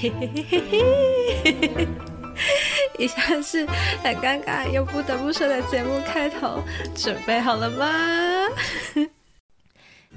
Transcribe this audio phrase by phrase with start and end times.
[0.00, 1.88] 嘿嘿嘿嘿嘿，
[2.98, 3.66] 以下是
[4.02, 6.62] 很尴尬又不得不说的节目开头，
[6.94, 7.86] 准备好了吗？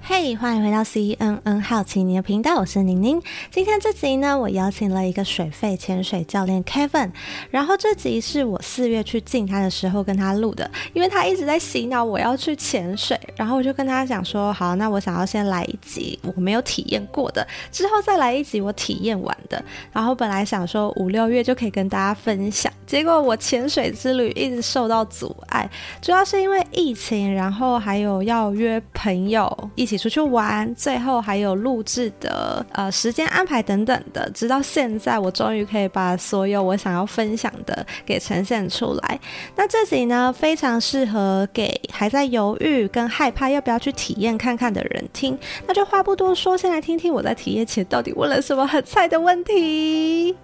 [0.06, 3.22] 嘿，hey, 欢迎回到 CNN 好奇你的频道，我是宁宁。
[3.50, 7.10] 今天这集呢，我邀请了一个水肺潜水教练 Kevin。
[7.50, 13.18] 然后这集是我四月去静滩的时候跟他录的，因为他一直在洗脑我要去潜水。
[13.38, 19.64] 然后我就跟他讲说，好，那我想要先来一集我没有体验过的，之后再来一集我体验完的。
[19.94, 25.70] 然后本来想说五六月就可以跟大家分享，结果我潜水之旅一直受到阻碍，
[26.02, 29.93] 主要是因为疫情，然后还有要约朋友一起。
[29.94, 39.20] 一起出去玩，最后还有录制的呃时间安排等等的，直到现在我终于可以把所有我想要分享的给呈现出来。
[39.56, 45.38] 那这集呢，非常适合给还在犹豫跟害怕要不要去体验看看的人听。
[45.68, 50.36] 那就话不多说，先来听听我在体验前到底问了什么很 菜的问题。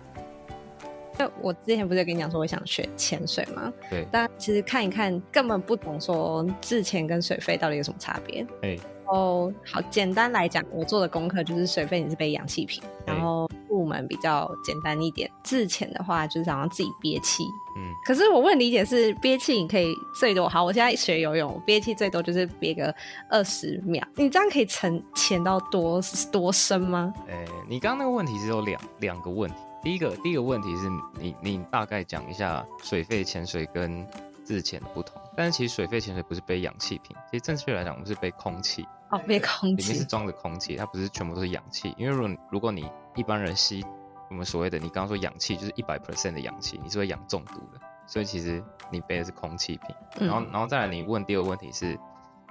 [1.17, 3.73] 就我之前不是跟你讲说我想学潜水吗？
[3.89, 4.05] 对。
[4.11, 8.45] 但其实看一看，根本不懂说自潜跟水肺到底有什么差别。
[8.61, 8.79] 对。
[9.11, 15.29] 哦，好，简单来讲，我做的功课就是水费你是背氧气瓶，欸、然后入门比较简单一点。
[15.43, 17.43] 自潜的话就是想要自己憋气，
[17.75, 17.91] 嗯。
[18.05, 22.93] 可是我问理解是憋气你可以最多，好，我现在学游泳，憋气最多就是憋个
[23.29, 24.05] 二十秒。
[24.15, 25.99] 你这样可以沉潜到多
[26.31, 27.11] 多深吗？
[27.27, 29.55] 哎、欸，你刚刚那个问题是有两两个问题。
[29.81, 34.05] 第一个第一个问题是你你大概讲一下水肺潜水跟
[34.43, 35.19] 自潜的不同。
[35.39, 38.85] 但是其实水肺潜水不是背氧气瓶，其实正确来讲，我们是背空气。
[39.09, 41.95] 哦，背空气，里面是装着空气，它不是全部都是氧气。
[41.97, 43.81] 因为如果如果你一般人吸
[44.29, 47.79] 我们所谓的你刚刚说氧气，就是一百 percent 的氧气，你是会氧中毒的。
[48.05, 49.95] 所以其实你背的是空气瓶。
[50.19, 51.97] 嗯、然后然后再来你问第二个问题是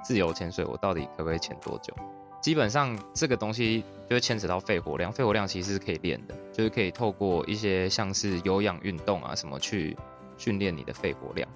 [0.02, 1.94] 自由潜水，我到底可不可以潜多久？
[2.40, 9.94] 基本上这个东西就会牵扯到肺活量，肺活量其实是可以练的，就是可以透过一些像是有氧运动啊什么去
[10.38, 11.46] 训练你的肺活量。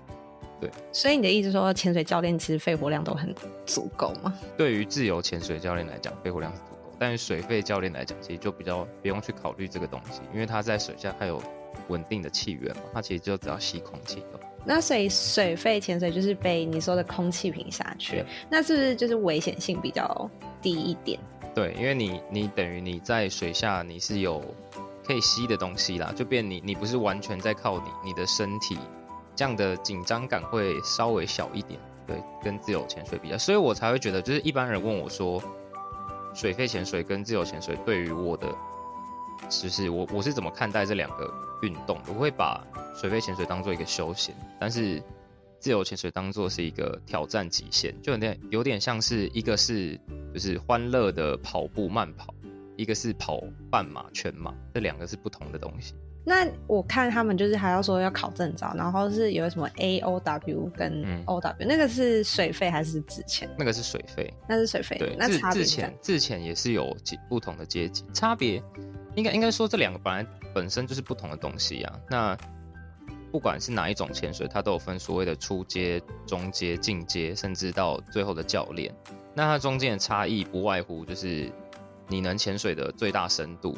[0.63, 3.35] 对，所以你的意思说，潜水教练其实肺活量都很
[3.67, 4.33] 足够吗？
[4.57, 11.43] 对于自由潜水教练来讲，肺活量是足够，但是水肺教练来讲，其实就比较不用去考虑这个东西，因为他在水下他有
[11.89, 14.23] 稳定的气源嘛，他其实就只要吸空气。
[14.65, 20.31] 那所以水肺潜水就是被你说的空气瓶下去，那是不是就是危险性比较
[20.61, 21.19] 低一点？
[21.57, 24.41] 对，因为你你等于你在水下你是有
[25.05, 28.79] 可以吸的东西啦，就变你你不是完全在靠你你的身体。
[29.35, 35.43] 这样的紧张感会稍微小一点，对，跟自由潜水比较，所以我才会觉得，就是一般人问我说，
[36.35, 38.49] 水肺潜水跟自由潜水对于我的，
[39.49, 41.33] 就是我我是怎么看待这两个
[41.63, 41.99] 运动？
[42.09, 42.63] 我会把
[42.95, 45.03] 水肺潜水当做一个休闲，但是
[45.59, 49.99] 自由潜水当做是一个挑战极限，就有点有点像是一个是
[50.35, 52.35] 就是欢乐的跑步慢跑，
[52.77, 55.95] 一个是跑半马全马，这两个是不同的东西。
[56.25, 63.51] 那我看他们就是还要说要考证照，然后是有什么 A O W 跟 O W，嗯，那个是水费还是纸钱？
[63.59, 64.97] 那个是水费，那是水费。
[64.99, 68.63] 对，那差别自潜自潜也是有几不同的阶级差别，
[69.17, 70.25] 应该应该说这两个本来
[70.55, 71.99] 本身就是不同的东西啊。
[72.09, 72.39] 那
[73.33, 78.95] 不管是哪一种潜水，它都有分所谓的初阶、中阶、进阶，甚至到最后的教练。
[79.35, 81.51] 那它中间的差异不外乎就是
[82.07, 83.77] 你能潜水的最大深度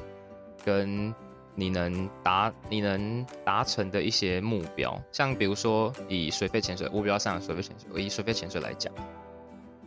[0.62, 1.15] 跟。
[1.54, 7.88] 你能达你能达成的一些目标，像比如说以水肺潜水，我比较擅长水肺潜水。
[7.92, 8.92] 我以水肺潜水来讲，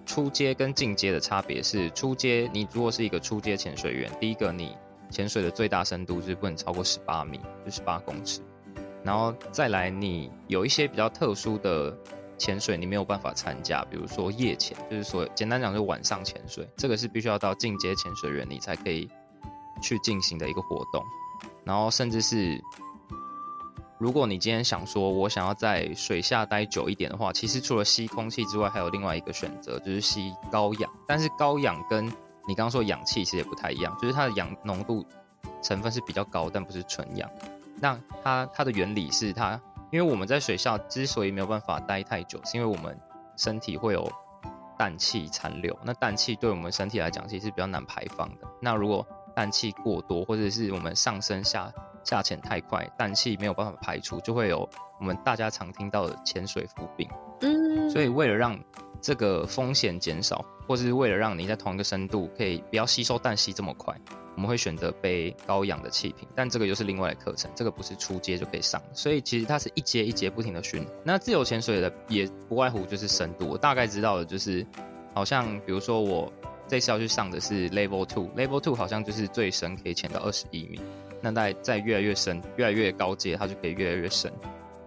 [0.05, 4.75] 初阶跟进阶的差别是，初阶你如果是一个初阶潜水员，第一个你
[5.09, 8.41] 潜水的最大深度就是不能超过十八米，就十八公尺。
[9.03, 11.95] 然后再来，你有一些比较特殊的
[12.37, 19.09] 潜水，你没有办法参加，比如说夜潜，就是说简单讲就是晚上潜水，这个是必须要到进阶潜水员你才可以
[19.81, 21.03] 去进行的一个活动。
[21.67, 22.59] 然后甚至是，
[23.99, 30.89] 如果你今天想说，我想要在水下待久一点的话，其实除了吸空气之外，还有另外一个选择，就是吸高氧。
[31.05, 32.05] 但是高氧跟
[32.47, 35.05] 你刚刚说氧气其实也不太一样，就是它的氧浓度
[35.61, 37.29] 成分是比较高，但不是纯氧。
[37.81, 39.59] 那它它的原理是它，
[39.91, 42.97] 因为我们在水下之所以没有办法待太久，是因为我们
[43.35, 44.09] 身体会有
[44.77, 45.77] 氮气残留。
[45.83, 48.47] 那氮气对我们身体来讲，其实是比较难排放的。
[48.61, 49.05] 那如果
[49.37, 51.71] 氮气过多，或者是我们上升下
[52.03, 54.67] 下潜太快，氮气没有办法排出，就会有
[54.99, 57.07] 我们大家常听到的潜水浮病。
[57.41, 58.59] 嗯，所以为了让
[58.99, 63.95] 这个风险减少，或是为了让你在同一个深度可以不要吸收氮气这么快，
[64.33, 66.27] 我们会选择背高氧的气瓶。
[66.33, 70.83] 但这个又是另外的课程，这个不是初阶就可以上，所以其实它是一阶一阶不停的训。
[71.03, 74.65] 那自由潜水的也不外乎就是深度，我大概知道的就是，
[75.13, 76.33] 好像比如说我。
[76.67, 80.79] 这次要去上的是 Level Two，Level Two 好像就是最深可以潜到二十一米。
[81.21, 84.31] 那在在越来越深、越来越高阶，它就可以越来越深。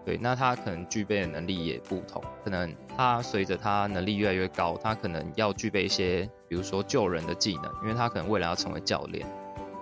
[0.02, 9.26] 对，那他可能具备的能力也不同，可能他随着他能力越来越高，他可能要具备一些，比如说救人的技能，因为他可能未来要成为教练，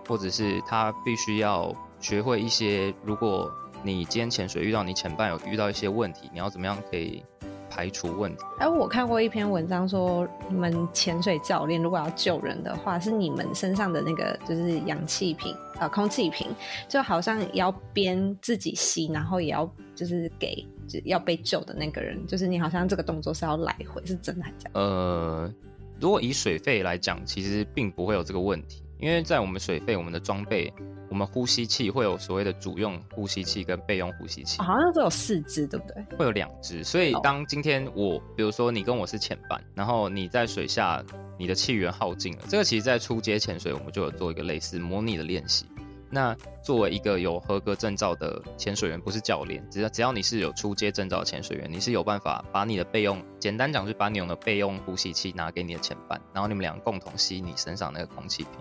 [0.09, 3.49] 或者是他必须要学会一些，如果
[3.85, 7.23] 你今天潜水遇到你潜伴有遇到一些问题，你要怎么样可以
[7.71, 8.43] 排除问题？
[8.59, 15.55] 哎，我看过一篇文章说，你们潜水教练如果要救人的话，是你们身上的那个就是氧气瓶。
[15.81, 16.49] 呃，空气瓶
[16.89, 24.81] 就好像要边自己吸，然后也要就是给就要被救的那个人，就是你好像这个动作是要来回，是真的还是假的？
[24.81, 25.55] 呃，
[26.01, 30.73] 如果以水费来讲，其实并不会有这个问题，因为在我们水肺，我们的装备，
[31.09, 36.17] 我们呼吸器会有所谓的主用呼吸器跟备用呼吸器，哦，好像都有四支，对不对？
[36.17, 41.03] 会有两支，所以当今天我，比如说你跟我是潜伴，然后你在水下。
[41.41, 45.67] 你的气源耗尽了，这个其实，在初阶潜水，我们就有做一个类似模拟的练习。
[46.11, 58.55] 那作为一个有合格证照的潜水员，不是教练，只要只要你是有出阶证照的潜水员，你是有办法把你的备用，简单讲，就是把你用的备用呼吸器拿给你的潜伴，然后你们俩共同吸你身上那个空气瓶。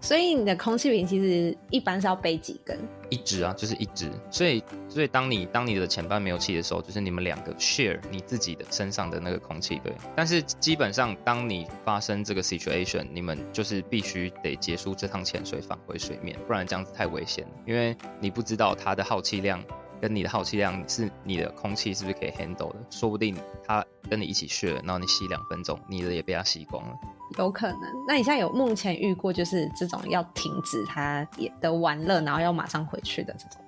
[0.00, 2.78] 所以你的空气瓶其实一般是要背几根？
[3.10, 4.10] 一支啊，就是一支。
[4.30, 9.92] 所以，所以当你当你的前半没有气的时候，就是你们两个 share 你自己的身上的那个空气，对。
[10.16, 17.50] 但是基本上，当你发生这个 situation，你们就是必须得结束这趟潜水，返回水面，不然这样子太危险了。
[17.66, 19.62] 因为你不知道它的耗气量
[20.00, 23.36] 跟你的耗气量是你的空气是不是可以 handle 的，说不定
[23.66, 26.94] 它跟你一起 share，然后你吸两分钟，你的也被它吸光了。
[27.38, 31.26] 有可能，那你现在有目前遇过就是这种要停止他
[31.60, 33.60] 的玩乐，然后要马上回去的这种？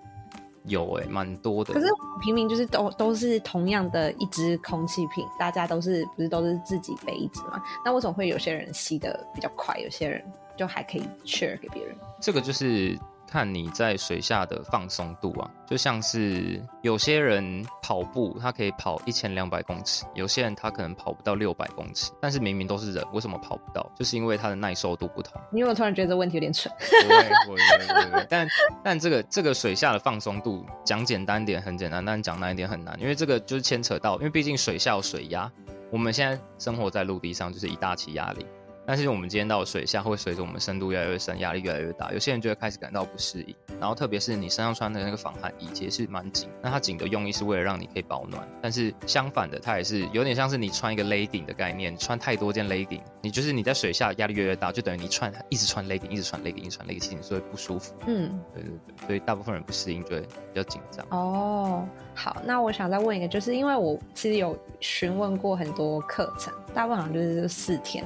[0.64, 1.74] 有哎、欸，蛮多的。
[1.74, 1.86] 可是
[2.20, 7.62] 平民就是都都是同样的一支空气瓶，大家都是不是都是自己背一支嘛？
[7.84, 10.24] 那为什么会有些人吸的比较快，有些人
[10.56, 11.96] 就还可以 share 给别人？
[12.20, 12.98] 这个就是。
[13.32, 23.90] 看你在水下的放松度啊，就像是有些人跑步，他可以跑一千两百公尺，有些人他可能跑不到六百公尺，但是明明都是人，为什么跑不到？
[23.98, 25.40] 就是因为他的耐受度不同。
[25.50, 26.70] 你有没有突然觉得这问题有点蠢？
[27.04, 28.46] 不会，不会，不会，但
[28.84, 35.50] 但这个这个水下的放松度讲简单点很简单，但讲难一点很难，因为这个就是牵扯到，因为毕竟水下有水压，
[35.90, 38.44] 我们现在生活在陆地上就是一大起压力。
[38.84, 43.54] 但是我们今天到水下，会随着我们深度越来越深，压力越来越大，有些人就会开始感到不适应。
[43.80, 46.48] 然后特别是你身上穿的那个防寒衣，其实是蛮紧。
[46.60, 48.46] 那它紧的用意是为了让你可以保暖。
[48.60, 57.94] 但是相反的，它也是有点像是你穿一个勒顶的概念，穿太多件勒顶，你就是你在水下压力越来越大，就等于你穿一直穿勒顶，一直穿勒顶，一直穿勒顶，其实是会不舒服。
[58.06, 61.06] 嗯，对对对，所以大部分人不适应就会比较紧张。
[61.10, 68.04] 哦，好，那我想再问一个，就是因为我其实有询问过很多课程，大部分好像就是四天。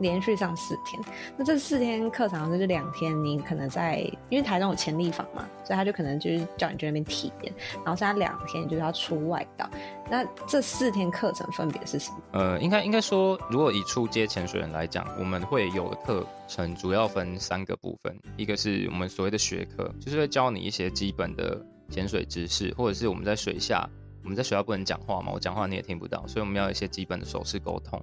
[0.00, 1.00] 连续上四天，
[1.36, 3.98] 那这四天课程就是两天，你可能在，
[4.28, 7.52] 因为台中有潜力房嘛，所以他就可能就是叫你去那边体验，
[7.84, 9.68] 然后剩下两天就是要出外岛。
[10.10, 12.16] 那这四天课程分别是什么？
[12.32, 23.88] 呃，应该应该说，如果以初阶潜水人来讲，我们会有的课程主要分三个部分，一个是我们所谓的学科，就是会教你一些基本的潜水知识，或者是我们在水下，
[24.24, 28.00] 我们在水下不能讲话嘛，我讲话你也听不到，所以我们要一些基本的手势沟通。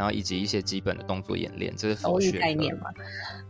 [0.00, 2.86] 然后以及一些基本的动作演练，这是佛学概念嘛？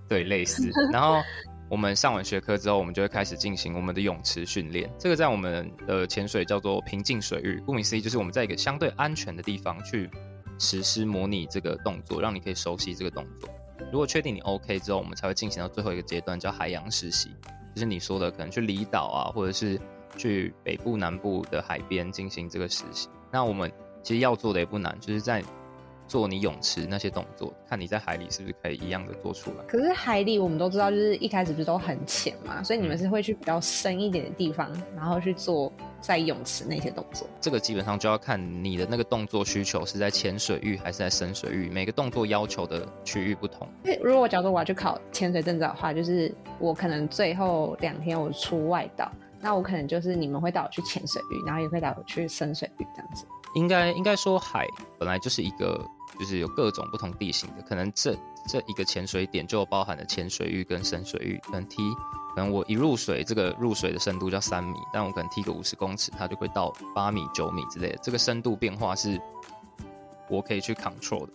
[0.09, 0.69] 对，类似。
[0.93, 1.23] 然后
[1.69, 4.91] 我们上完学科之后，我们就会开始进行我们的泳池训练。
[4.99, 10.11] 这个在我们的潜水叫做平静水域，顾名思义，就是我们在一个相对安全的地方去
[10.59, 13.49] 实施模拟这个动作，让你可以熟悉这个动作。
[13.93, 17.31] 如果确定你 OK 之后，我们才会进行到最后一个阶段，叫海洋实习，
[17.77, 19.81] 就是你说的可能去离岛啊，或者是
[20.17, 23.09] 去北部、南部的海边进行这个实习。
[23.31, 23.71] 那我们
[24.03, 25.41] 其实要做的也不难，就是在
[26.11, 29.65] 做你泳池那些动作，看你在海里是不是可以一样的做出来。
[29.69, 37.29] 可是海里我们都知道，就是一开始不是都很浅嘛，所以你们是会去比较深一点的地方，嗯、然后去做在泳池那些动作。
[37.41, 43.69] 这个基本上就要看你的那个动作需求是在浅水域还是在深水域，每个动作要求的区域不同。
[44.03, 49.09] 如果假如我要去考潜水证照的话，就是我可能最后两天我出外岛，
[49.41, 53.25] 那我可能就是你们会带我去浅水域，然后也会带我去深水域这样子。
[53.55, 54.67] 应该应该说海
[54.99, 55.81] 本来就是一个。
[56.21, 58.15] 就是有各种不同地形的，可能这
[58.47, 61.41] 这一个潜水点就包含了浅水域跟深水域。
[61.43, 61.77] 可能踢，
[62.35, 67.99] 可能我一入水，这个入水的深度叫三米，但我可能踢个五十公尺，它就会到八米、九米之类的。
[68.03, 69.19] 这个深度变化是
[70.29, 71.33] 我可以去 control 的，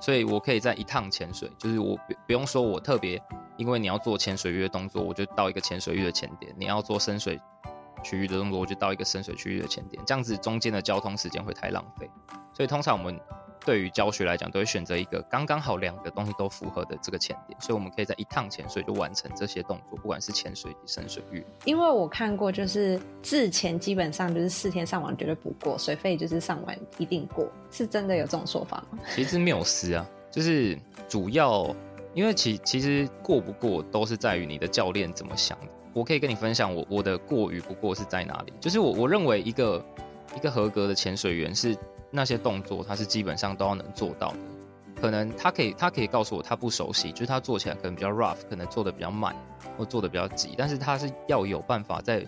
[0.00, 3.20] 所以我可以在一趟潜水，就是我不用说我特别，
[3.56, 7.40] 因为你要做浅水域的动作，我就到一个浅水域的潜点；你要做深水
[8.04, 10.00] 区域的动作，我就到一个深水区域的潜点。
[10.06, 12.08] 这样子中间的交通时间会太浪费，
[12.54, 13.20] 所以通常我们。
[13.68, 21.44] 对于教学来讲，都会选择一个刚刚好两个东西都符合的这个潜点，所以我们可以在一趟潜水就完成这些动作，不管是潜水及深水域。
[21.66, 29.00] 因为我看过，就是自潜基本上就是四天上完绝对不过，水费就是上完一定过，是真的有这种说法吗？
[29.14, 31.76] 其实谬思啊，就是主要
[32.14, 35.66] 因为其其实过不过都是在于你的教练怎么想的。
[35.92, 39.84] 我可以跟你分享我我的过与不过是在哪里，就是我我认为一个
[40.36, 41.76] 一个合格的潜水员是
[42.10, 44.36] 那些动作他是基本上都要能做到的，
[45.00, 49.34] 可能他可以他可以告诉我他不熟悉，就是他做起来可能比较 rough，可能做的比较慢
[49.76, 52.24] 或做的比较急，但是他是要有办法在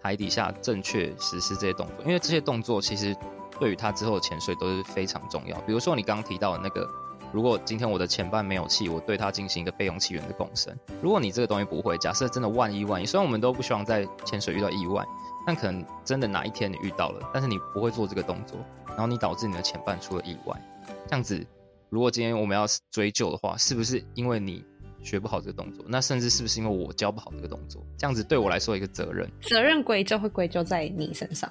[0.00, 3.16] 海底下正确实施这些动作，因为这些动作其实
[3.58, 5.56] 对于他之后的潜水都是非常重要。
[5.60, 6.88] 比如说你刚刚提到的那个。
[7.32, 10.70] 如果今天我的前半没有气，我对它进行一个备用气源的共生。
[11.00, 15.02] 如果你这个东西不会，假设真的万一万一，虽然我们都不希望在潜水遇到意外，
[15.46, 18.58] 但可能真的哪一天你遇到了，但是你不会做这个动作，
[18.88, 20.60] 然后你导致你的前半出了意外，
[21.06, 21.44] 这样子，
[21.88, 24.64] 如果今天我们要追究的话，是不是因为你
[25.02, 25.84] 学不好这个动作？
[25.88, 27.84] 那甚至是不是因为我教不好这个动作？
[27.96, 31.50] 这样子对我来说一个责任，责任归咎会归咎在你身上。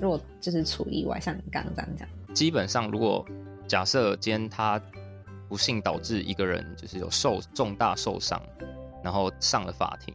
[0.00, 3.24] 如果就是出意外，像你刚刚这样讲，基本上如果
[3.66, 4.80] 假设今天他。
[5.48, 8.38] 不幸导致一个人就是有受重大受伤，
[9.02, 10.14] 然后上了法庭，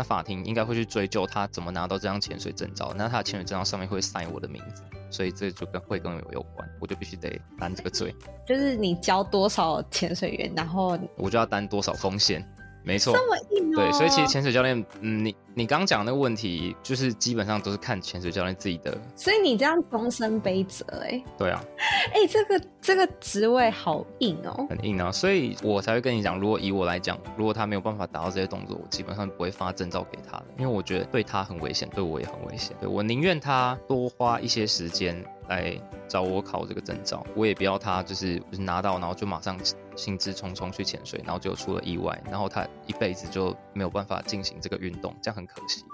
[0.00, 8.14] 那法庭应该会去追究他怎么拿到这张潜水证照，那他的潜水证照上面会 sign 我的名字，所以这就跟会跟我有关，我就必须得担这个罪。
[8.46, 12.42] 就是你教多少潜水员，然后我就要担多少风险。
[12.90, 13.76] 没错，这么硬哦。
[13.76, 18.96] 对，所以其实潜水教练，嗯，你你刚刚讲那个问题，就是基本上都是看潜水教练自己的。
[19.14, 21.22] 所以你这样终身背责，哎。
[21.38, 21.62] 对啊。
[22.12, 24.66] 哎、欸，这个这个职位好硬哦。
[24.68, 32.76] 很硬啊，所以我才会跟你讲，如果以我来讲，如果他没有办法达到这些动作，我基本上不会发证照给他的，因为我觉得对他很危险，对我也很危险。
[32.80, 35.24] 对，我宁愿他多花一些时间。
[35.50, 35.76] 来
[36.08, 39.58] 找我考这个证照，我也不要他就是拿到，然后就马上
[39.96, 45.84] 兴致冲冲去潜水，然后就出了意外，然后他一辈子就没有办法进行这个运动，这样很可惜。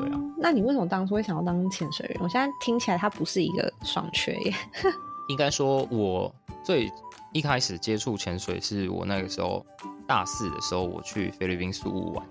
[0.00, 2.18] 对啊，那你为什么当初会想要当潜水员？
[2.20, 4.52] 我现在听起来他不是一个爽缺耶。
[5.30, 6.34] 应该说，我
[6.64, 6.90] 最
[7.32, 9.64] 一开始接触潜水是我那个时候
[10.06, 12.26] 大四的时候，我去菲律宾宿务玩，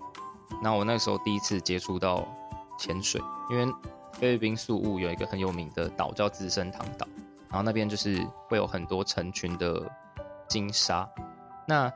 [0.61, 2.27] 那我那个时候第一次接触到
[2.77, 3.65] 潜水，因为。
[4.19, 7.05] 菲律宾宿务有一个很有名的岛叫资生堂岛，
[7.49, 9.81] 然后那边就是会有很多成群的
[10.47, 11.07] 鲸鲨。
[11.67, 11.91] 那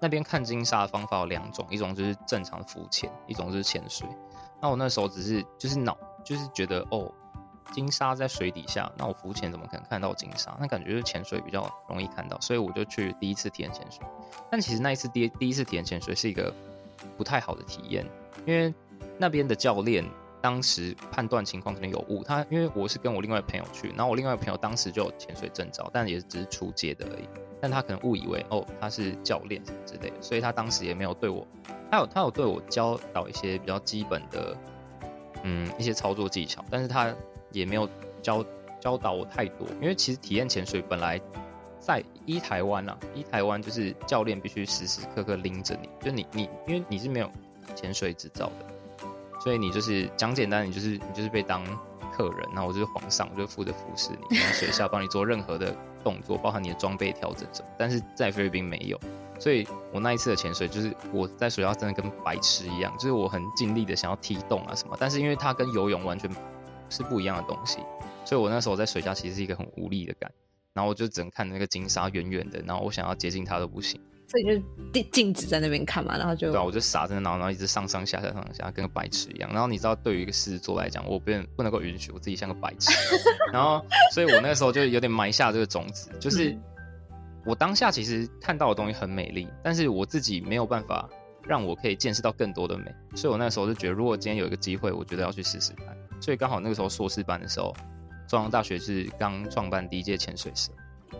[0.00, 4.06] 那边看鲸鲨的方法有两种，一种就是正常浮潜，一种就是潜水。
[4.60, 7.10] 那我那时候只是就是脑就是觉得哦，
[7.72, 10.56] 鲸鲨在水底下，那我浮潜怎么可能看到鲸鲨？
[10.60, 14.06] 那感觉就是潜水比较容易看到，所以我就去第一次体验潜水。
[14.50, 16.54] 但其实那一次第第一次体验潜水是一个
[17.16, 18.06] 不太好的体验，
[18.46, 18.72] 因为
[19.18, 20.04] 那边的教练。
[20.46, 27.28] 当时判断情况可能有误，他因为我是跟我另外一个朋友去，然后我另外一个朋友当时就有潜水证照，但也只是初阶的而已，
[27.60, 31.44] 但他可能误以为哦他是教练什么之类的，所以他当时也没有对我，
[31.90, 34.56] 他有他有对我教导一些比较基本的，
[35.42, 37.12] 嗯一些操作技巧，但是他
[37.50, 37.90] 也没有
[38.22, 38.44] 教
[38.80, 41.20] 教导我太多，因为其实体验潜水本来
[41.80, 47.28] 在一台湾啊，一台湾就是教练必须时时刻刻拎着你，就你你因为你是没有
[47.74, 48.75] 潜水执照的。
[49.46, 51.64] 所以你就是讲简单，你就是你就是被当
[52.12, 55.72] 客人，然后我就是皇上，我就负责服侍你，在水下帮你做任何的
[56.02, 57.68] 动作，包含你的装备调整什么。
[57.78, 58.98] 但是在菲律宾没有，
[59.38, 66.28] 所以我那一次的潜水就是我在水下真的跟白痴一样，就是我很尽力的想要踢动啊什么，但是因为它跟游泳完全
[66.90, 67.78] 是不一样的东西，
[68.24, 70.28] 所以我那时候在水下其实是一个很无力的感，
[70.72, 74.00] 然后我就只能看那个金沙远远的，然后我想要接近它都不行。
[74.36, 74.62] 所以就
[74.92, 79.50] 静静止在那边看嘛，然后就对啊，我就傻在那，然后一直上上下下上下，跟个白痴一样。
[79.50, 82.92] 然后你知道，对于一个狮子座来讲，我不不能够允许我自己像个白痴。
[83.50, 86.54] 然后，所以我那个时候就有点埋下这个种子，就是
[87.46, 91.08] 我当下其实看到的东西很美丽，但是我自己没有办法
[91.44, 92.94] 让我可以见识到更多的美。
[93.14, 95.96] 所以我那时候就觉得，如果今天有一个机会，我觉得要去试试看。
[96.20, 97.74] 所以刚好那个时候硕士班的时候，
[98.28, 100.70] 中央大学是刚创办第一届潜水社，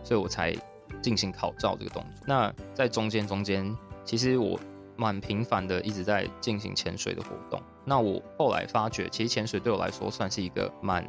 [0.05, 0.55] 所以我才。
[1.03, 4.59] 进行考照这个动作，那在中间中间，其实我
[4.97, 7.61] 蛮频繁的一直在进行潜水的活动。
[7.85, 11.07] 那我后来发觉，其实潜水对我来说算是一个蛮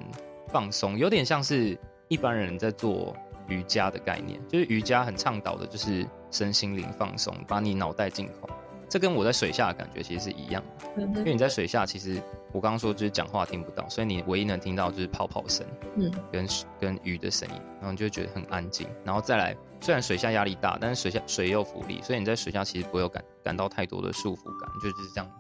[0.50, 3.16] 放松，有点像是一般人在做
[3.48, 8.50] 瑜伽的概念，就是瑜伽很倡导的就是身心灵放松，把你脑袋净空。
[8.90, 10.64] 这跟我在水下的感觉其实是一样
[10.96, 15.66] 的，因为你在水下，其实我刚刚说就是讲话听不到，所以你唯一能听到就是泡泡声，
[15.98, 16.48] 嗯，跟
[16.80, 18.88] 跟鱼的声音，然后你就会觉得很安静。
[19.04, 25.32] 然后再来，虽然水下压力大，但是水下水也有浮力，所以你在水下其实不会有感感到太多的束缚感，就是这样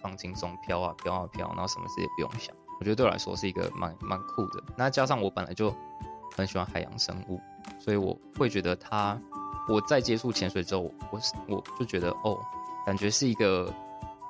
[0.00, 2.54] 放轻松，飘啊飘啊飘，然后什么事也不用想。
[2.78, 4.62] 我觉得对我来说是一个蛮蛮酷的。
[4.76, 5.74] 那加上我本来就
[6.36, 7.40] 很喜欢海洋生物，
[7.78, 9.18] 所以我会觉得它，
[9.68, 12.38] 我在接触潜水之后，我我就觉得哦，
[12.86, 13.70] 感觉是一个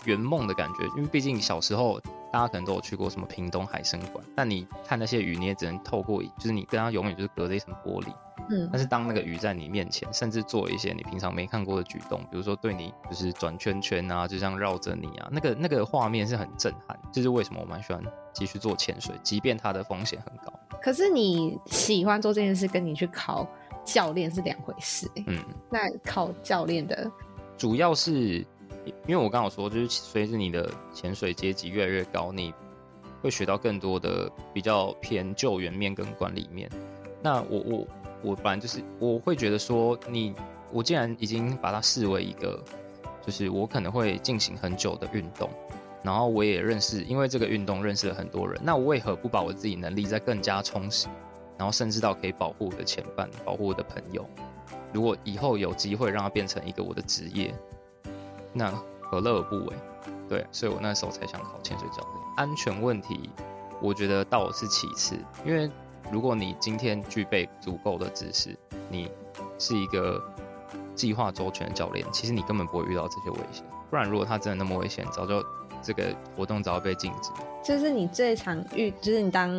[0.06, 2.00] 圆梦的感觉，因为毕竟小时候
[2.32, 8.12] 大家可能都有去过什么屏东海生馆，但你看那些鱼，你也只能透过，就是你跟它永远就是隔着一层玻璃。
[8.48, 16.96] 嗯，但是当那个鱼在你面前，甚至做一些你平常没看过的举动，比如说对你就是转圈圈啊，就这样绕着你啊，那个那个画面是很震撼。
[17.12, 18.00] 这就是为什么我蛮喜欢
[18.32, 20.52] 继续做潜水，即便它的风险很高。
[20.80, 23.44] 可是你喜欢做这件事，跟你去考
[23.84, 25.10] 教练是两回事。
[25.26, 27.10] 嗯，那考教练的
[27.56, 28.12] 主要是
[29.06, 32.52] 因为我刚好说，就是随着你的潜水阶级越来越高，你
[33.22, 36.70] 会学到更多的比较偏救援面跟管理面。
[37.22, 37.86] 那我我。
[38.22, 40.34] 我本来就是，我会觉得说你，
[40.72, 42.60] 我既然已经把它视为一个，
[43.24, 45.48] 就是我可能会进行很久的运动，
[46.02, 51.06] 然后我也认识，因为这个运动认识了很多人，那我为何不把我自己能力再更加充实，
[51.58, 54.26] 然后甚至到可以保护我的前半，保护我的朋友，
[54.92, 57.54] 如果以后有机会让它变成一个我的职业，
[58.52, 59.76] 那何乐而不为？
[60.28, 62.10] 对，所以我那时候才想考潜水教练。
[62.36, 63.30] 安全问题，
[63.80, 65.70] 我觉得倒是其次，因为。
[66.12, 68.56] 如果你今天具备足够的知识，
[68.88, 69.10] 你
[69.58, 70.22] 是一个
[70.94, 73.64] 计划周全的教练，其实你根本不会遇到这些危险。
[73.90, 75.44] 不然，如果他真的那么危险，早就
[75.82, 77.32] 这个活动早就被禁止。
[77.60, 79.50] 就是你最常遇，就是你当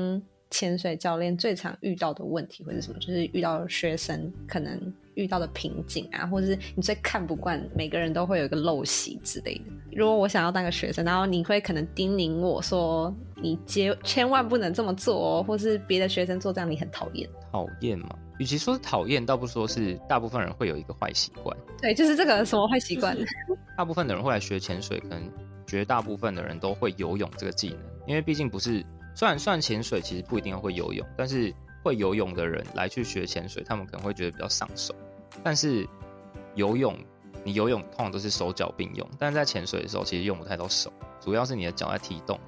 [0.50, 3.00] 潜水教练最常遇到的问题会是什么？
[3.00, 4.80] 就是遇到学生可能
[5.16, 9.64] 遇到的瓶颈啊，或者是你最看不惯每个人都会有一个陋习之类的。
[9.92, 13.14] 如果我想要当个学生，然后你会可能叮咛我说。
[13.40, 17.30] 你千千万不能这么做哦，或是别的学生做这样，你很讨厌。
[17.52, 18.10] 讨厌嘛？
[18.40, 21.56] 与其说是讨厌，倒不说是大部分人会有一个坏习惯。
[21.80, 23.16] 对，就是这个什么坏习惯？
[23.78, 25.32] 大部分的人会来学潜水，可能
[25.68, 27.78] 绝大部分的人都会游泳这个技能，
[28.08, 28.84] 因为毕竟不是，
[29.18, 34.94] 虽然算潜水其实不一定要会游泳，但是会游泳的人来去学潜水，他们可能会觉得比较上手。
[35.44, 35.90] 但是
[36.54, 36.96] 游泳，
[37.44, 42.40] 你游泳通常都是手脚并用，但是在潜水的时候其实用不太到手，主要是你的脚在踢动。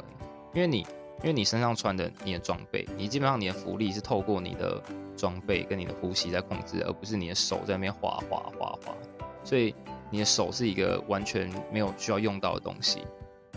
[0.54, 0.82] 因为你，
[1.22, 4.80] 因为你身上穿的你的装备，你基本上你的浮力是透过你的
[5.18, 8.96] 装备跟你的呼吸在控制，而不是你的手在那边滑滑滑滑。
[9.44, 9.74] 所以
[10.12, 13.00] 你的手是一个完全没有需要用到的东西。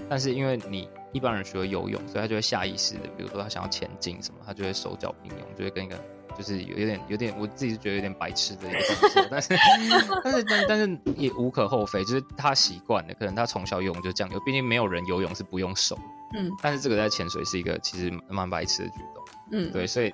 [0.08, 5.96] 但是因为你一般人学会游泳，所以他就会下意识的，比如说他想要前进什么，他就会手脚并用，就会跟一个
[6.36, 9.26] 就是有有点有点，我自己是觉得有点白痴的一个动作。
[9.30, 9.54] 但是
[10.24, 15.98] 但是但但是也无可厚非，就是他习惯了，可能他从小游泳就这样游，毕竟没有人游泳是不用手。
[16.34, 19.24] 嗯，但是这个在潜水是一个其实蛮白痴的举动。
[19.52, 20.10] 嗯，对，所以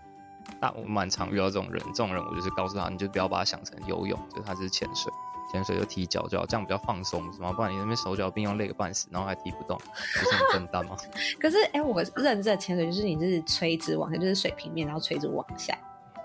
[0.60, 5.12] 大我蛮常遇到这种人，这种人我就是告诉他，你就不要把他想成游泳，就是他是潜水，
[5.50, 7.52] 潜水就踢脚就好，这样比较放松，是吗？
[7.52, 10.96] 不然你那边手脚并用累个半死，然后还踢不动，不是很笨蛋吗？
[11.40, 15.76] 可是，哎、欸，我认知的潜水就是你就是垂直往下，就是水平面，然后垂直往下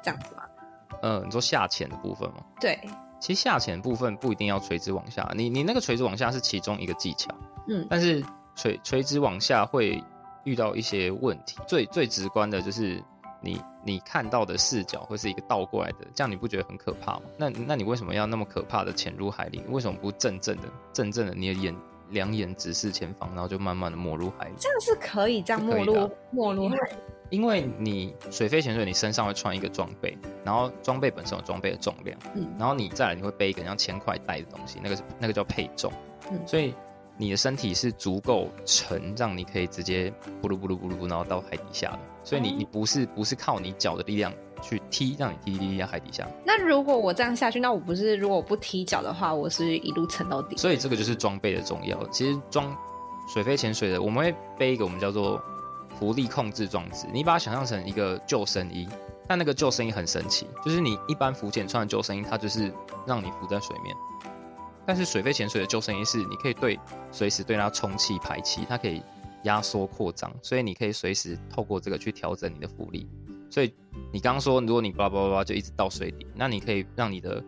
[0.03, 0.43] 这样子吗？
[1.01, 2.37] 嗯、呃，你说下潜的部分吗？
[2.59, 2.79] 对，
[3.19, 7.29] 其实下潜的部分不一定要垂直往下，你你那个垂直往下是其中一个技巧。
[7.67, 8.23] 嗯，但是。
[8.55, 9.99] 垂垂直往下会
[10.43, 13.03] 遇到一些问题，最最直观的就是
[13.43, 17.23] 你你看到的视角会是一个倒过来的，这样你不觉得很可怕吗？
[17.37, 19.61] 那那你为什么要那么可怕的潜入海里？
[19.67, 21.75] 为什么不正正的正正的你的眼
[22.09, 24.53] 两眼直视前方，然后就慢慢的没入海里？
[24.57, 26.77] 这样是可以这样没入没入海？
[27.29, 35.91] 因为你水肺潜水，你身上会穿一个装备，然后装备本身有装备的重量，嗯，然后你再来你会背一个像铅块带的东西，那个是那个叫配重，
[36.31, 36.73] 嗯，所以。
[37.17, 41.99] 你的身体是足够沉，让你可以直接咕噜咕噜咕噜，然后到海底下的。
[42.23, 46.27] 所以你你不是不是靠你脚的力量去踢，让你踢踢踢到海底下。
[46.45, 50.57] 那如果我这样下去，那我不是如果我不踢脚的话，我是一路沉到底。
[50.57, 52.01] 所以这个就是装备的重要。
[52.07, 52.75] 其实装
[53.33, 55.41] 水肺潜水的，我们会背一个我们叫做
[55.99, 57.05] 浮力控制装置。
[57.13, 58.87] 你把它想象成一个救生衣，
[59.27, 62.73] 但那个救生衣很神奇，就是你一般浮潜穿的救生衣，它就是
[63.05, 63.95] 让你浮在水面。
[64.85, 66.79] 但是水肺潜水的救生衣是，你可以对
[67.11, 69.01] 随时对它充气排气，它可以
[69.43, 73.07] 压缩扩张，所以你可以随时透过这个去调整你的浮力。
[73.49, 73.73] 所以
[74.11, 77.43] 你刚刚说，如果你叭叭叭就一直到水底，那你可以让你的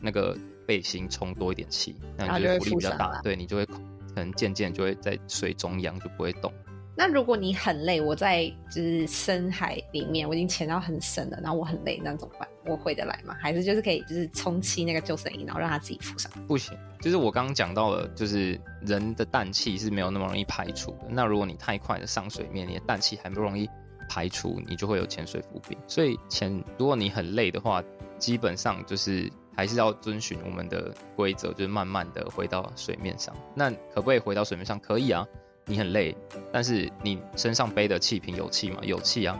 [0.00, 3.80] 那个背心充多一点气，那你就浮力比较大，对，你就会可
[4.14, 6.52] 能渐渐就会在水中央就不会动。
[6.96, 12.48] 那如果你很累，我在就是深海里面，我已经潜到很深了，然后我很累，那怎么办？
[12.66, 13.36] 我回得来吗？
[13.40, 16.30] 还是就是可以就是充气那个救生衣，然后让它自己浮上？
[16.46, 21.06] 不行，就是我刚刚讲到了，就是人的氮气是没有那么容易排除的。
[21.08, 23.68] 那如果你太快的上水面，你的氮气还不容易
[24.08, 25.78] 排除，你就会有潜水浮病。
[25.86, 27.82] 所以潜，如果你很累的话，
[28.18, 33.34] 基本上就是还是要遵循我们的规则，就是慢慢的回到水面上。
[33.54, 34.78] 那可不可以回到水面上？
[34.80, 35.26] 可以啊。
[35.68, 36.16] 你很累，
[36.52, 38.78] 但是你身上背的气瓶有气吗？
[38.82, 39.36] 有气啊。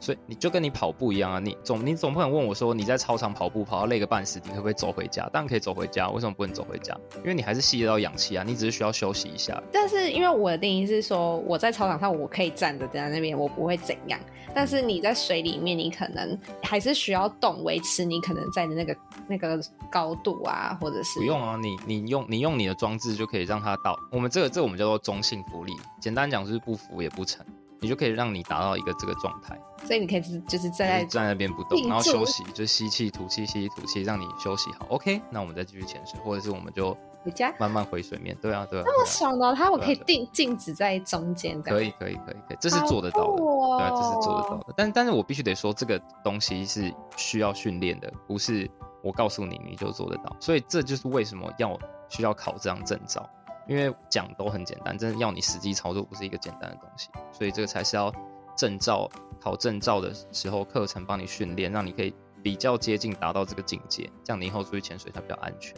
[0.00, 5.28] 所以你就跟你跑步一样啊，你总你总不能问我说，你在操场跑步跑到累个半死，你可不可以走回家？
[5.32, 6.96] 当然可以走回家，为什么不能走回家？
[7.18, 9.62] 因为你还是吸得到氧气啊，你只是需要休息一下。
[9.70, 14.18] 但是因为我的定义是说，我在操场上我可以站着在那边，我不会怎样。
[14.52, 18.96] 但是你在水里面，你可能还是需要动，维持你可能在的那个
[19.28, 19.60] 那个
[19.90, 27.44] 高度啊，或者是不用啊，你你用你用你的装置就可以让它到我们这个这个、我们叫做中性浮力，简单讲就是不浮也不沉。
[27.80, 34.86] 你就可以让你达到一个这个状态，所以你可以就是站在站在那边不动，然后休息，就吸气吐气，吸气吐气，让你休息好。
[34.90, 38.36] OK，那我们再继续潜水，或者是我们就回家，慢慢回水面。
[38.40, 44.74] 对啊，对啊，那么爽的，它我可以定静止在中间的，可以，可以，可以，可以，这是做得到的，对啊，这是做得到的。
[44.76, 48.70] 但但是我必须得说，这个东西是需要训练的，不是
[49.02, 50.36] 我告诉你你就做得到。
[50.38, 51.78] 所以这就是为什么要
[52.10, 53.28] 需要考这张证照。
[53.68, 58.12] 因为讲都很简单，真的要你实际操作不是一个简单的东西，所以这个才是要
[58.56, 59.08] 证照
[59.40, 65.74] 考证照的时候课程帮你训练，让你可以比较接近达到这个境界，这样你以后出去潜水才比较安全。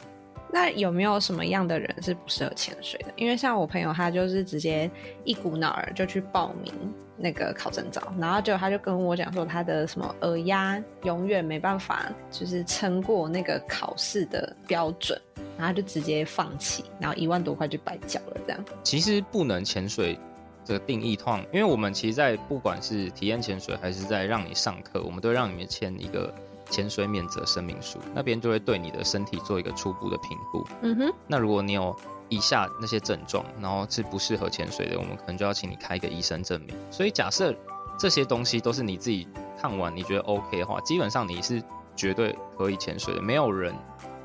[0.55, 3.12] 那有没有什么样的人是不适合潜水的？
[3.16, 4.90] 因为像我朋友，他就是直接
[5.25, 6.75] 一股脑儿就去报名
[7.16, 15.18] 那个考证照，然后就他就跟我讲说，他的什么耳压永远没办法就是撑过那个考试的标准。
[15.62, 18.37] 然后就直接放弃，然后一万多块就白缴了。
[18.44, 20.18] 这样其实不能潜水
[20.64, 26.35] 这个定义通，因为我们其实，在不管是体验潜水还是在让你上课，我们都会让你们签一个
[26.68, 30.66] 潜水免责声明书，那边就会对你的身体做一个初步的评估。
[30.83, 31.12] 嗯哼。
[31.29, 31.94] 那如果你有
[32.29, 36.75] 以下那些症状，然后是不适合潜水的，我们可能就要请你开一个医生证明。
[36.90, 37.55] 所以假设
[37.96, 39.29] 这些东西都是你自己
[39.61, 41.62] 看完你觉得 OK 的话，基本上你是
[41.94, 43.72] 绝对可以潜水的，没有人。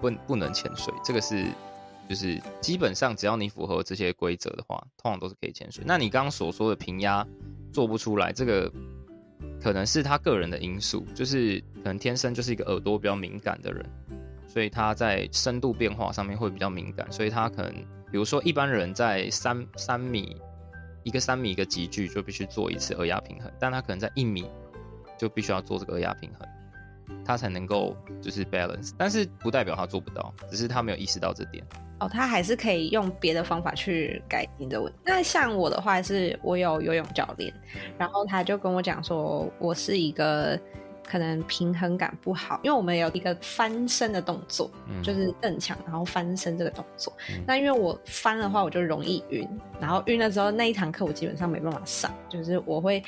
[0.02, 1.46] 不不能潜水，这个是
[2.08, 5.84] 就是基本上只要你符合这些规则的话，通常都是可以潜水。
[5.86, 7.26] 那你刚刚所说的平压
[7.72, 8.72] 做不出来，这个
[9.62, 13.86] 可能是他个人的因素，就是可能天生就是一个耳朵比较敏感的人，
[14.48, 17.74] 所以他在深度变化上面会比较敏感，所以他可能
[18.12, 20.38] 比如说一般人在三三米
[21.04, 24.50] 一个三米一个集距就必须做一次耳压平衡，但他可能在一米
[25.18, 26.48] 就必须要做这个耳压平衡。
[27.26, 31.64] 他才能够就是 balance，但是不代表他做不到，只是他没有意识到这点。
[32.00, 35.00] 哦，他还是可以用别的方法去改进的问题。
[35.04, 37.52] 那像我的话，是我有游泳教练，
[37.98, 40.60] 然后他就跟我讲说，我是一个
[41.08, 47.12] 可能平衡感不好，因为我们有一个翻身的动作，嗯、就是蹬墙然后翻身这个动作。
[47.32, 53.04] 嗯、那因为我翻的话，我就容易晕，然后晕了之后那一堂课我基本上没办法上，就是我会。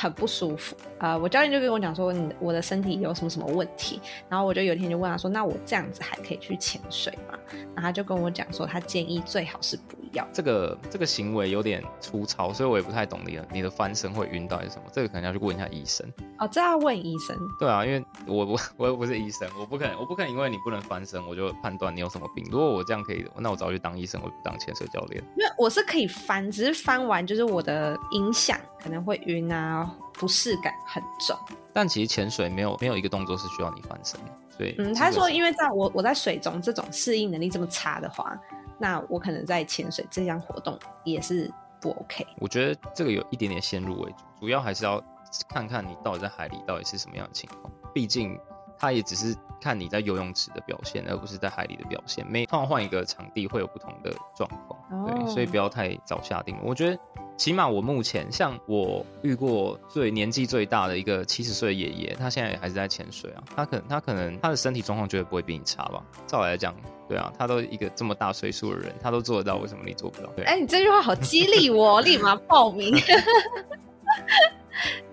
[0.00, 1.18] 很不舒服啊、呃！
[1.18, 7.38] 我教练就跟我讲说，你我的身体有什么什么问题，然后我就有一天就问他说，那我这样子还可以去潜水吗？
[7.74, 10.26] 然后他就跟我讲说，他建议最好是不要。
[10.32, 14.84] 这个这个行为有点粗糙，所以我也不太懂你的你的翻身会晕到底是什么？
[14.90, 16.10] 这个可能要去问一下医生。
[16.38, 17.36] 哦，这要问医生。
[17.58, 22.42] 对啊，因为我我我又不是医生，我不可能我不可能因为你不能翻身，我就判断你有什么病。
[22.50, 25.22] 如果我这样可以，那我早就去当医生，我就当潜水教练。
[25.36, 29.89] 因为我是可以翻，只是翻完就是我的影响可能会晕啊。
[30.20, 31.34] 不适感很重，
[31.72, 38.38] 但其实潜水没有没有一个动作是需要你翻身，所以嗯，他说因为在我我在水中这种适应能力这么差的话，
[38.78, 42.26] 那我可能在潜水这项活动也是不 OK。
[42.38, 45.02] 我觉得这个有一点点先入为主，主要还是要
[45.48, 48.38] 看看你到底在海里到底是什么样的情况，毕竟
[48.78, 52.26] 他也只是看你在游泳池的表现，而不是在海里的表现。
[52.26, 56.54] 每换换一个场地会有不同的状况，对，所以不要太早下定。
[56.62, 56.98] 我觉得。
[57.40, 63.42] 起码我目前，像我遇过最年纪最大的一个七十岁的爷爷，他现在也还是在潜水啊。
[63.56, 66.04] 他可能他可能他的身体状况绝对不会比你差吧？
[66.26, 66.76] 照来讲，
[67.08, 70.28] 对啊，他都一个这么大岁数的人，他都做得到，为什么你做不到？
[70.36, 72.94] 对，哎、欸，你这句话好激励我， 立马报名。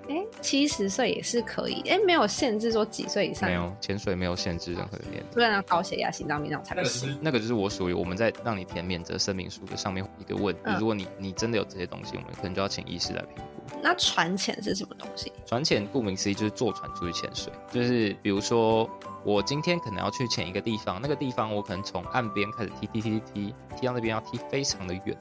[0.10, 3.50] 哎、欸，七十岁也是可以，哎、欸，没有限制说几岁以上。
[3.50, 5.26] 没有，潜水没有限制任何的年龄。
[5.32, 7.18] 不然高血压、心脏病那种才不行。
[7.22, 10.62] 那个就是我属于我们在让你填免责声明书的上面一个问题。
[10.66, 13.78] 嗯、如果你你真的有这些东西，我们可能就要请医师来评估。
[13.84, 15.32] 那船潜是什么东西？
[15.46, 18.90] 船潜顾名思义就是坐船出去潜水，就是比如说
[19.24, 25.18] 我今天可能要去潜一个地方，那个地方我可能从岸边开始踢踢踢踢踢，踢到那边要踢非常的远，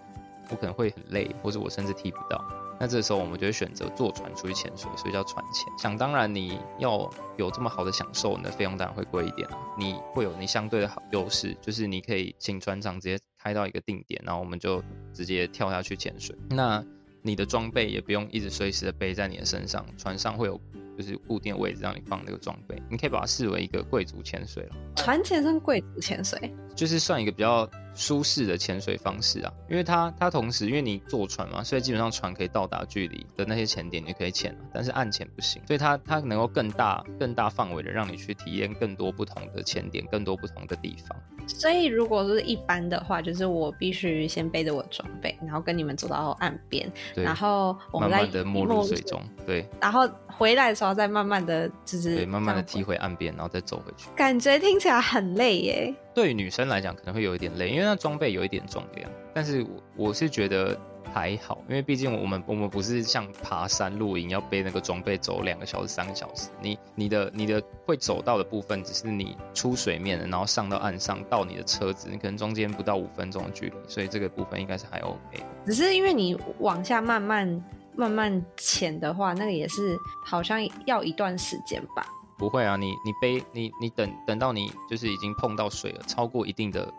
[0.50, 2.42] 我可能会很累，或者我甚至踢不到。
[2.78, 5.66] 那这时候我们就会选择坐船出去潜水，所以叫船潜。
[5.78, 9.48] 想当然，你要有这么好的享受，你的费用当然会贵一点。
[9.78, 16.36] 你会有你相对的好优势，就是你可以请船长直接开到一个定点，然后我们就直接跳下去潜水。
[16.50, 16.84] 那
[17.22, 20.60] 你的装备也不用一直随时的背在你的身上，船上会有
[20.96, 24.76] 就是固定的位置让你放那个装备，你可以把它视为一个贵族潜水了。
[24.94, 41.18] 船潜算贵族潜水，就是算一个比较舒适的潜水方式啊，因为它它同时因为你坐船嘛，所以基本上船可以到达距离的那些潜点你可以潜，但是岸潜不行，所以它它能够更大更大范围的让你去体验更多不同的潜点，更多不同的地方。
[41.48, 54.08] 所以如果是一般的话，就是我必须先背着我的装备，然后跟你们走到岸边，然后我们再慢慢的没入水中，对，然后回来的时候再慢慢的就是对，慢慢的踢回岸边，然后再走回去。
[54.16, 55.94] 感觉听起来很累耶。
[56.16, 59.10] 对女生来讲可能会有一点累，因为那装备有一点重量。
[59.34, 59.60] 但是
[59.96, 60.74] 我我是觉得
[61.12, 66.48] 还好，因为毕竟我们我们不是像爬山露营要背那个装备走两个小时三个小时。
[66.62, 75.44] 你你的你的会走到的部分只是你出水面，然后上到岸上到你的车子，你可能中间不到五分钟的距离，所以这个部分应该是还 OK。
[75.66, 77.62] 只是因为你往下慢慢
[77.94, 82.06] 慢慢潜的话，那个也是好像要一段时间吧。
[82.38, 86.92] 不会啊，你你背你你等等到你就是已经碰到水了，超过一定的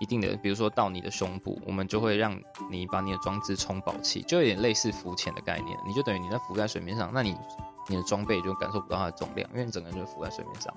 [0.00, 5.76] 一定的，比如说到你的胸部，我们就会让你把你的装置充饱气，就有点类似浮潜的概念。
[5.86, 7.36] 你就等于你在浮在水面上，那你
[7.88, 10.72] 你的装备就感受不到它的重量，因为你整个人就浮在水面上。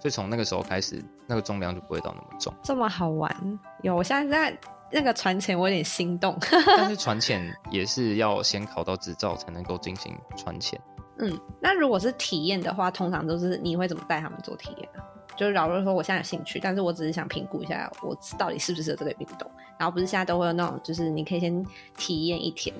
[0.00, 2.52] 所以从那个时候开始，那个重量就不会到那么重。
[2.64, 3.60] 这么好玩？
[3.82, 4.58] 有，我现在在
[4.90, 6.36] 那个船潜，我有点心动。
[6.76, 10.80] 但是船潜也是要先考到执照才能够进行船潜。
[11.18, 15.04] 嗯，那如果是体验的话，通常都是你会怎么带他们做体验啊？
[15.36, 21.64] 就是假如说我现在有兴趣，但是我只是想评估一下我到底适不适合这个运动，然后不是现在都会有那种，就是你可以先
[21.96, 22.74] 体验一天。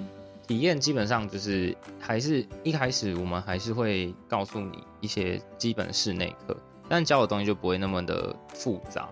[0.47, 6.57] 体验基本上就是还是一开始我们还是会告诉你一些基本室内课，
[6.89, 9.09] 但教的东西就不会那么的复杂。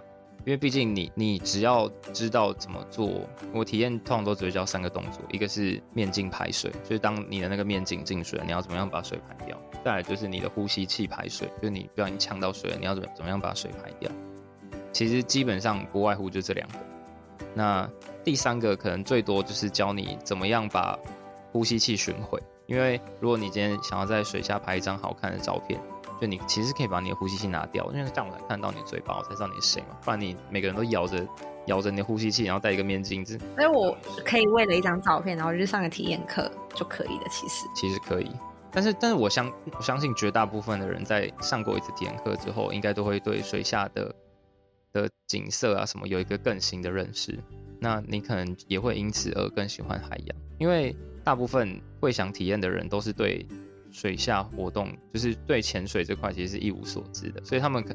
[0.46, 3.10] 因为毕竟你你只要知道怎么做，
[3.52, 14.10] 我体验通常都只会教三个动作，一个是面镜排水，就是当你的那个面镜进水了，你要怎么样把水排掉；再来就是你的呼吸器排水，就是你不要你呛到水了，你要怎么怎么样把水排掉。
[14.92, 16.78] 其实基本上不外乎就这两个。
[17.54, 17.88] 那
[18.24, 20.98] 第三个可能最多就是教你怎么样把
[21.52, 25.78] 呼吸器寻回，因为如果你今天想要在水下拍一张好看的照片。
[26.20, 29.96] 就你其实可以把你的呼吸器拿掉，因为这样我才看到你的嘴巴，我才知道你是谁嘛。
[30.04, 31.26] 不然你每个人都咬着
[31.66, 33.38] 咬着你的呼吸器，然后戴一个面镜子。
[33.56, 37.24] 所以我可以为了一张照片，然后就上个体验课就可以了。
[37.30, 38.30] 其实其实可以，
[38.70, 44.14] 但是但是我相我相信绝大部分的人在上过一次体验课之后，应该都会对水下的
[44.92, 47.38] 的景色啊什么有一个更新的认识。
[47.80, 53.46] 那你可能也会因此而更喜欢海洋，因为大部分会想体验的人都是对。
[53.90, 57.94] 水下活动就是对潜水这块其实是一无所知的，所以他们可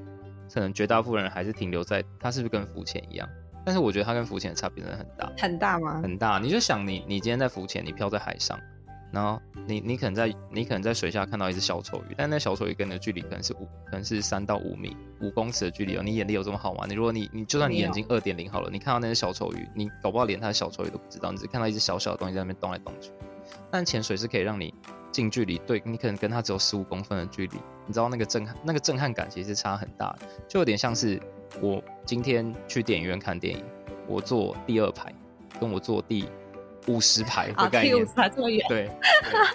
[0.54, 3.28] 可能绝大部分人还是停留在它是不是跟浮潜一样？
[3.66, 6.00] 但是我觉得它跟浮潜的差别真的很大，很大吗？
[6.04, 6.38] 很大。
[6.38, 8.60] 你就想你你今天在浮潜，你漂在海上，
[9.12, 16.04] 然后你你可能在你可能在水下看到一只小丑鱼，但那小丑鱼跟你的距离可能是五可能是三到五米五公尺的距离哦。
[16.04, 16.86] 你眼力有这么好吗？
[16.88, 23.10] 你如果你你就算你眼睛二点零好了，你看到那只小丑鱼，你搞不好连它的小丑鱼都不知道，你只看到一只小小的东西在那边动来动去。
[23.72, 24.72] 但潜水是可以让你。
[25.16, 31.18] 近距离对你可能跟他只有十五公分的距离，你知道那个震撼，那个震撼感其实差很大的，就有点像是
[31.62, 33.64] 我今天去电影院看电影，
[34.10, 35.16] 我坐第二排，
[35.58, 36.28] 跟我坐第
[36.88, 38.92] 五十排的概念，啊、第五十排这么远，对，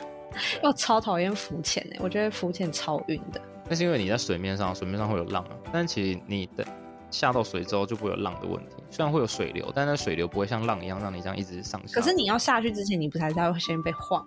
[0.65, 3.39] 我超讨厌浮潜哎，我觉得浮潜超晕的。
[3.69, 6.67] 那是因为你在水面上，水面上会有浪啊，但其实你的
[7.11, 12.01] 下到水之后就不会有浪的问题，虽然会有水流，但那水流不会像浪一样让你这样一直上下。
[12.01, 14.27] 可是你要下去之前，你不是还会先被晃？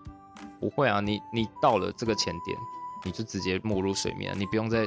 [0.59, 2.57] 不会啊，你你到了这个前点，
[3.03, 4.85] 你就直接没入水面，你不用在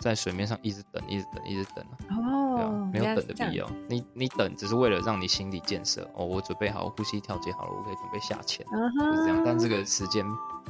[0.00, 3.66] 在水面上一直等，一直等，一直等了哦，对啊，没有等的必要。
[3.88, 9.12] 你你等只是为了让你心理建设哦，我准备好，呼吸调节好了，我可以准备下潜，uh-huh.
[9.12, 9.42] 就是这样。
[9.44, 10.24] 但这个时间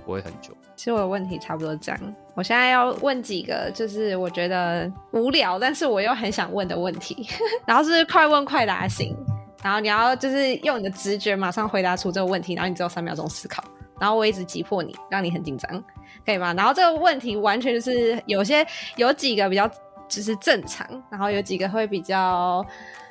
[0.05, 0.53] 不会很久。
[0.77, 2.15] 其实我的问题差不多这样。
[2.35, 7.27] 我现在要问几个，就是我觉得无聊，但是我又很想问的问题，
[7.65, 9.17] 然后是快问快答型，
[9.63, 13.63] 然后你要就是用你的直觉马上回答出这个问题，然后你只有三秒钟思考。
[14.01, 15.85] 然后我一直击破你，让你很紧张，
[16.25, 16.53] 可以吗？
[16.55, 19.69] 然后这个问题完全就是有些有几个比较
[20.09, 22.65] 就是正常，然后有几个会比较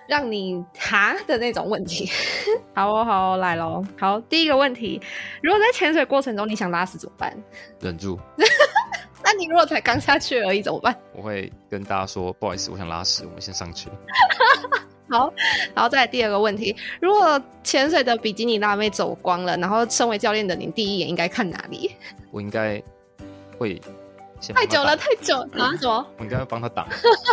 [0.07, 2.09] 让你哈的那种问题。
[2.75, 3.83] 好哦，好哦，来喽。
[3.99, 5.01] 好，第一个问题，
[5.41, 7.35] 如果在潜水过程中你想拉屎怎么办？
[7.79, 8.19] 忍住。
[9.25, 10.93] 那你如果才刚下去而已怎么办？
[11.13, 13.89] 我会跟大家说，不好意思，我想拉屎，我们先上去。
[15.13, 15.31] 好，
[15.75, 21.91] 然后再来第二个问题：如果潜水的比基尼辣妹走光了，然后身为教练的你，第一眼应该看哪里？
[22.31, 22.81] 我应该
[23.59, 23.79] 会
[24.39, 25.75] 先太久了，太久了啊！
[25.79, 26.07] 什么？
[26.17, 26.87] 我应该要帮他挡，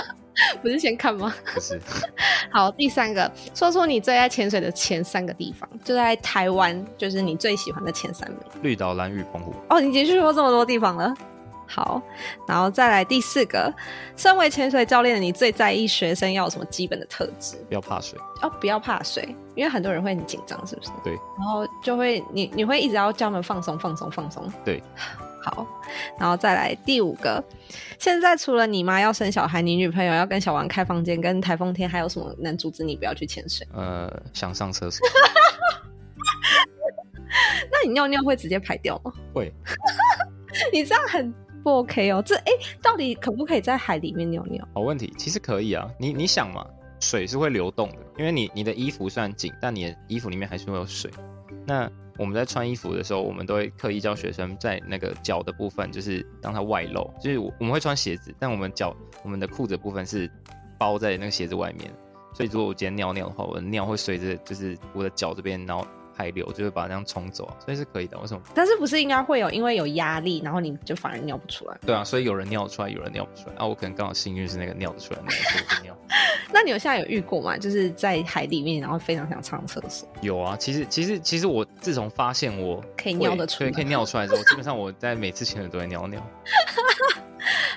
[0.61, 1.35] 不是先看吗？
[1.55, 1.81] 不是。
[2.53, 8.39] 好，第三个，说说你最爱潜水的前三个地方，就在台湾，就是你最喜欢的前三名。
[8.61, 9.55] 绿岛、蓝屿、澎湖。
[9.71, 11.15] 哦，你已经去过这么多地方了。
[11.73, 12.03] 好，
[12.49, 13.73] 然后再来第四个，
[14.17, 17.57] 身为潜水教练的你最在意学生要有什么基本的特质？
[17.69, 19.23] 不要怕水哦，不要怕水，
[19.55, 20.91] 因为很多人会很紧张，是不是？
[21.05, 21.13] 对。
[21.39, 24.53] 然后就会你你会一直要叫他们放松放松放松。
[24.65, 24.83] 对。
[25.43, 25.67] 好，
[26.19, 27.43] 然后再来第五个，
[27.99, 33.67] 现在除了你妈要生小孩，你女朋友要跟小王开房间，跟台风天还有什么能阻止你不要去潜水？
[33.73, 35.09] 呃，想上厕所。
[37.73, 39.11] 那你尿尿会直接排掉吗？
[39.33, 39.51] 会。
[40.75, 41.33] 你这样很。
[41.63, 44.67] 不 OK 哦，这哎，到底可不可以在海里面尿尿？
[44.75, 45.89] 好问题，其实可以啊。
[45.99, 46.67] 你你想嘛，
[47.01, 51.11] 水是会流动的，因为你你的衣服虽然紧，但你的衣服里面还是会有水。
[51.67, 57.11] 那我们在穿衣服的时候，我们都会刻意叫学生在那个脚的部分，就是让它外露。
[57.21, 60.31] 就是我们会穿鞋子，但我们脚我们的裤子部分是
[60.79, 61.91] 包在那个鞋子外面。
[62.33, 65.87] 所以如果我今天尿尿的话，我的尿会随着就是我的脚这边，然后。
[66.17, 68.19] 海流就是把它这样冲走啊，所以是可以的。
[68.19, 68.41] 为什么？
[68.55, 71.79] 但是不是应该会有，因为有压力，然后你就反而尿不出来？
[71.87, 73.55] 对啊，所以有人尿出来，有人尿不出来。
[73.57, 75.97] 啊，我可能刚好幸运是那个尿得出来，那个就尿。
[76.53, 77.57] 那你有现在有遇过吗？
[77.57, 80.09] 就是在海里面，然后非常想上厕所。
[80.21, 86.21] 有啊，其实其实其实我自从发现我可以尿得出来，可以尿 出来之后，基本上我在每次潜水都会尿尿。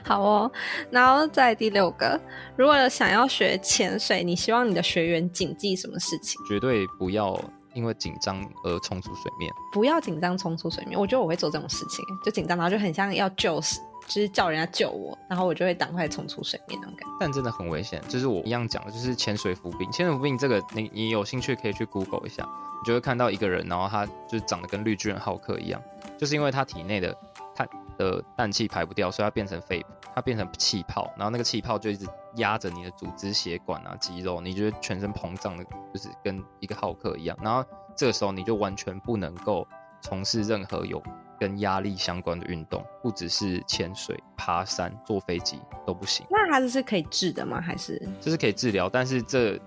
[0.05, 0.51] 好哦，
[0.91, 2.19] 然后在第六个，
[2.57, 6.41] 如果想要学潜水，你希望你的学员谨记什么事情？
[6.45, 7.39] 绝对不要。
[7.73, 10.99] 因为紧张而冲出水面，不要紧张冲出水面。
[10.99, 17.15] 我觉得我会做这种事情，就紧张，然后就很像要救死，就是叫人家救我，然后我就会赶快冲出水面那种感觉。
[17.19, 19.91] 但真的很危险，就是我一样讲的，就是潜水服病。
[19.91, 25.81] 潜水服病这个，你你有兴趣可以去 Google 一下，你就会看到一个人，然后他就是长得跟绿巨人浩克一样，
[26.17, 27.17] 就是因为他体内的
[27.55, 37.37] 他的氮气排不掉，所以他变成肺，他变成气泡，然后那个气泡就一直压着你的组织、血管啊、肌肉，你觉得全身膨胀的，就是跟一个浩克一样。
[37.41, 37.63] 然后
[37.95, 39.67] 这个时候你就完全不能够
[40.01, 41.01] 从事任何有
[41.39, 46.25] 跟压力相关的运动，不只是潜水、爬山、坐飞机都不行。
[46.29, 47.59] 那它这是可以治的吗？
[47.59, 48.01] 还是？
[48.21, 49.61] 这是可以治疗，但是这是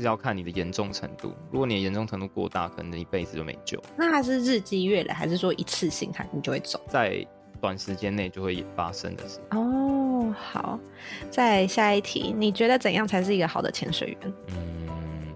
[0.00, 1.32] 要看你的严重程度。
[1.50, 3.82] 如果你的严重程度过大，可能你一辈子就没救。
[3.96, 6.80] 那它是日积月累，还是说一次性它你就会走？
[6.88, 7.26] 在
[7.58, 9.40] 短时间内就会发生的事。
[9.50, 9.65] 哦，
[10.36, 10.78] 好，
[11.30, 14.32] 再下一题，你觉得怎样才是一个好的潜水员？
[14.48, 15.34] 嗯，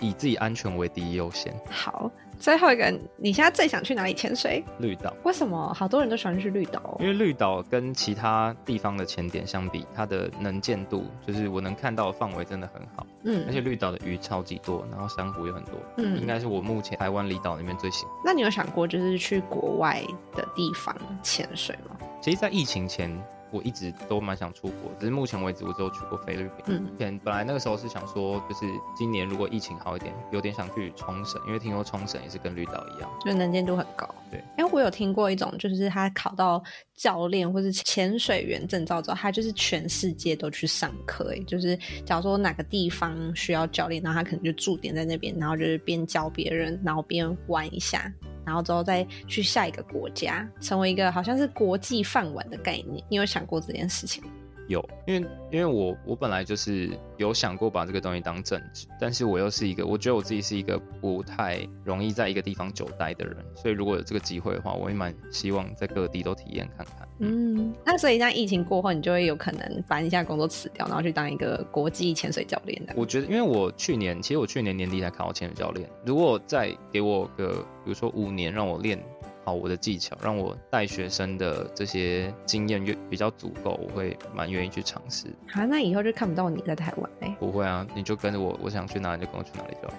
[0.00, 1.54] 以自己安全为第一优先。
[1.68, 4.64] 好，最后一个，你现在最想去哪里潜水？
[4.78, 5.14] 绿岛。
[5.24, 5.72] 为什么？
[5.74, 6.96] 好多人都喜欢去绿岛哦。
[7.00, 13.06] 因为绿岛跟其他地方的潜点相比，它的能见度，就是我能看到的范围真的很好。
[13.24, 15.74] 嗯，而且绿岛的鱼超级多，然后珊瑚也很多。
[15.96, 18.14] 嗯，应该是我目前台湾离岛里面最喜欢。
[18.24, 20.00] 那你有想过就是去国外
[20.34, 21.96] 的地方潜水吗？
[22.20, 23.10] 其实，在疫情前。
[23.50, 26.64] 我一直都蛮想出国，只是目前为止我只有去过菲律宾。
[26.66, 34.08] 嗯，本本来那个时候是想说，就是今年如果疫情好一点，有点想去冲绳，因为听说冲绳也是跟绿岛一样，就能见度很高。
[34.30, 36.62] 对，因为我有听过一种，就是他考到
[36.94, 41.32] 教练或是潜水员证照之后，他就是全世界都去上课。
[41.32, 48.12] 哎，就是假如说哪个地方需要教练，然后他可能就驻点在那边，然后就是边教别人，然后边玩一下。
[48.48, 53.04] 然后之后再去下一个国家，成为一个好像是国际饭碗的概念。
[53.10, 54.24] 你有想过这件事情？
[54.68, 67.08] 有，因为因为我我本来就是有想过把这个东西当正职，但是我又是一个，我觉得我自己是一个不太容易在一个地方久待的人，所以如果有这个机会的话，我也蛮希望在各地都体验看看。
[67.20, 72.92] 嗯，那所以在疫情过后，你就会有可能把你现在工作辞掉，然后去当一个国际潜水教练的。
[72.96, 77.54] 我觉得，因为我去年其实我去年年底才考到潜水教练，如果再给我个
[77.84, 79.02] 比如说五年让我练。
[79.48, 85.26] 好，我的技巧让我带学生的这些经验越比较足够，我会蛮愿意去尝试。
[85.50, 87.34] 好，那以后就看不到你在台湾哎。
[87.40, 89.94] 不会啊，你就跟着我，我想去哪里就跟我去哪里就好。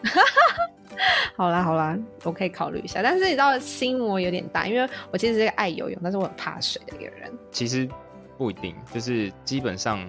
[1.36, 3.02] 好啦好啦，我可以考虑一下。
[3.02, 7.34] 但是你知道心魔有点大，因为我其实是一个爱游泳，但是我很怕水的一个人。
[7.52, 7.90] 其实
[8.38, 10.00] 不一定，就是基本上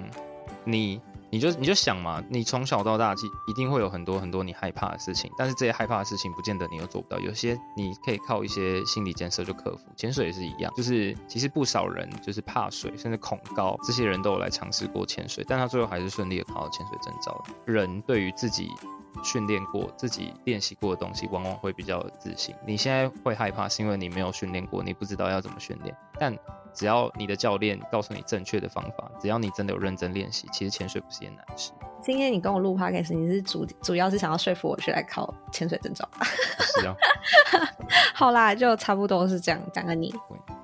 [0.64, 1.00] 你。
[1.30, 7.18] 你就你就想嘛，你从小到大，其一定会有很多很多你害怕的事情，但是这些害怕的事情，不见得你又做不到。
[7.20, 9.84] 有些你可以靠一些心理建设就克服。
[9.96, 17.42] 潜水也是一样，就是其实不少人就是怕水，甚至恐高，这些人都有来尝试过潜水，但他最后还是顺利的考到潜水证照。
[17.64, 18.68] 人对于自己
[19.22, 22.54] 训练过、自己练习过的东西，往往会比较有自信。
[22.66, 26.36] 你现在会害怕，是因为你没有训练过，你不知道要怎么训练，但。
[26.72, 31.72] 只要你的教练告诉你正确的方法，只要你真的有认真练习，其实潜水不是件难事。
[32.00, 36.24] 今天你跟我录 podcast，你是主主要是想要说服我去来考潜水证照吧？
[36.60, 36.94] 是啊。
[38.14, 40.14] 好啦，就差不多是这样，讲个你。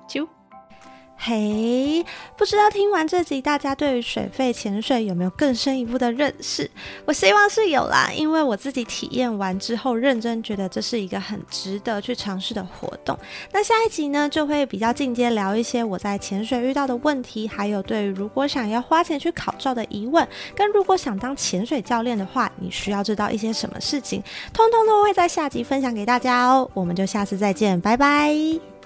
[0.07, 0.25] 啾。
[1.19, 2.05] 嘿，
[2.37, 6.69] 不知道听完这集，大家对于水肺潜水有没有更深一步的认识？
[7.05, 13.17] 我希望是有啦，因为我自己体验完之后，认真觉得这是一个很值得去尝试的活动。
[13.51, 26.69] 那下一集呢，就会比较进阶聊一些我在潜水遇到的问题，还有对于如果想要花钱去考照的疑问，跟如果想当潜水教练的话，你需要知道一些什么事情，通通都会在下集分享给大家哦。
[26.75, 28.76] 我们就下次再见，拜拜。